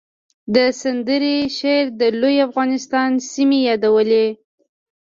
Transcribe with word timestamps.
د 0.55 0.57
سندرې 0.81 1.37
شعر 1.57 1.85
د 2.01 2.01
لوی 2.21 2.35
افغانستان 2.47 3.11
سیمې 3.31 3.59
یادولې 3.69 4.25